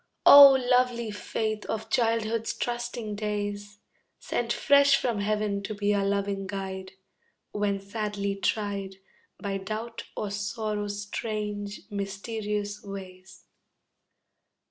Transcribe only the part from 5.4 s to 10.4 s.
to be our loving guide, When sadly tried By doubt or